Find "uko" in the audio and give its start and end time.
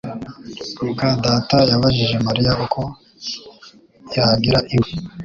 2.63-2.81